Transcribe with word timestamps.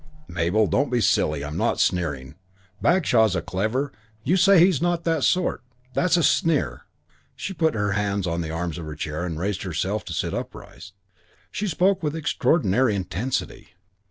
"Mabel, 0.27 0.65
don't 0.65 0.89
be 0.89 0.99
silly. 0.99 1.45
I'm 1.45 1.57
not 1.57 1.79
sneering. 1.79 2.33
Bagshaw's 2.81 3.35
a 3.35 3.41
clever" 3.43 3.91
"You 4.23 4.35
say 4.35 4.57
he's 4.57 4.79
'that 4.79 5.23
sort.' 5.23 5.61
That's 5.93 6.17
a 6.17 6.23
sneer." 6.23 6.85
She 7.35 7.53
put 7.53 7.75
her 7.75 7.91
hands 7.91 8.25
on 8.25 8.41
the 8.41 8.49
arms 8.49 8.79
of 8.79 8.85
her 8.87 8.95
chair 8.95 9.23
and 9.27 9.37
raised 9.39 9.61
herself 9.61 10.03
to 10.05 10.13
sit 10.13 10.33
upright. 10.33 10.91
She 11.51 11.67
spoke 11.67 12.01
with 12.01 12.15
extraordinary 12.15 12.95
intensity. 12.95 13.75